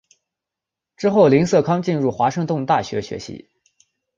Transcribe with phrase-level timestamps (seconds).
[0.97, 3.51] 之后林瑟康进入华盛顿大学学习。